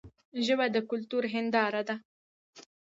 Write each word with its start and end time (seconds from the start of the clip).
ژبه 0.45 0.65
د 0.75 0.77
کلتور 0.89 1.23
هنداره 1.33 1.81
ده. 1.87 1.95